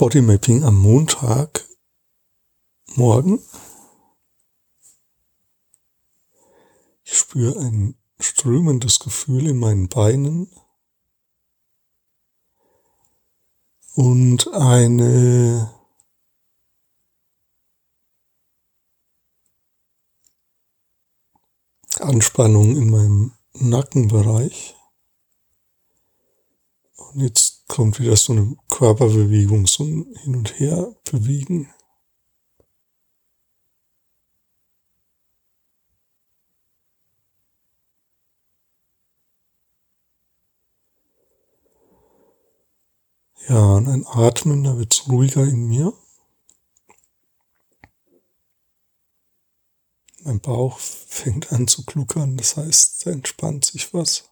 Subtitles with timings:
[0.00, 1.68] Bodymapping am Montag
[2.94, 3.38] morgen.
[7.04, 10.50] Ich spüre ein strömendes Gefühl in meinen Beinen
[13.94, 15.70] und eine
[21.98, 24.74] Anspannung in meinem Nackenbereich.
[26.96, 31.68] Und jetzt kommt wieder so eine Körperbewegung, so Hin und Her bewegen.
[43.48, 45.92] Ja, und ein Atmen, da wird's ruhiger in mir.
[50.22, 54.29] Mein Bauch fängt an zu gluckern, das heißt, da entspannt sich was.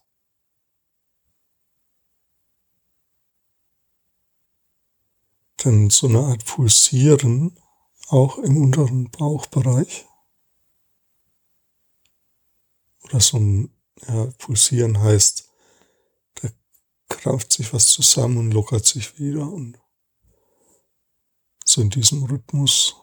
[5.63, 7.57] Dann so eine Art Pulsieren,
[8.07, 10.05] auch im unteren Bauchbereich.
[13.03, 13.73] Oder so ein
[14.07, 15.49] ja, Pulsieren heißt,
[17.09, 19.77] kraft sich was zusammen und lockert sich wieder und
[21.65, 22.95] so in diesem Rhythmus.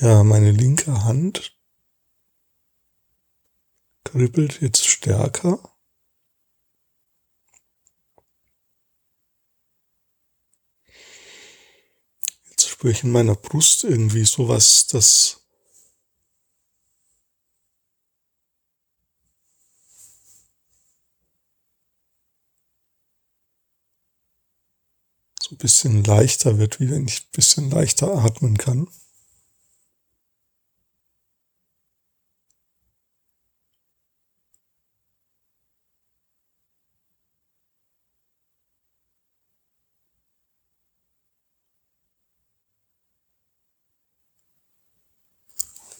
[0.00, 1.56] Ja, meine linke Hand
[4.04, 5.58] kribbelt jetzt stärker.
[12.50, 15.40] Jetzt spüre ich in meiner Brust irgendwie sowas, das
[25.42, 28.88] so ein bisschen leichter wird, wie wenn ich ein bisschen leichter atmen kann.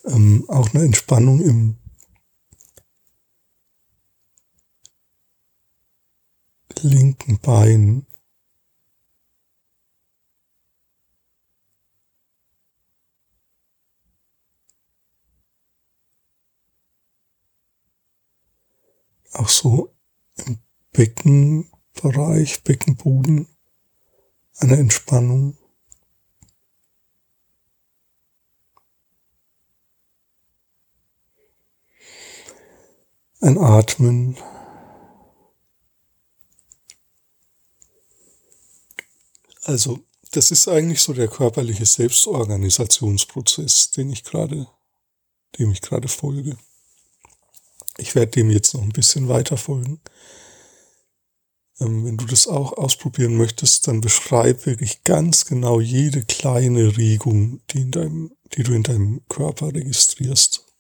[0.05, 1.79] Ähm, auch eine Entspannung im
[6.83, 8.07] linken Bein.
[19.33, 19.95] Auch so
[20.45, 20.59] im
[20.93, 23.49] Beckenbereich, Beckenboden,
[24.59, 25.57] eine Entspannung.
[33.43, 34.37] Ein Atmen.
[39.65, 39.99] Also,
[40.31, 44.67] das ist eigentlich so der körperliche Selbstorganisationsprozess, den ich gerade,
[45.59, 46.57] dem ich gerade folge.
[47.99, 50.01] Ich werde dem jetzt noch ein bisschen weiter folgen.
[51.81, 57.61] Ähm, wenn du das auch ausprobieren möchtest, dann beschreib wirklich ganz genau jede kleine Regung,
[57.71, 60.72] die, in deinem, die du in deinem Körper registrierst.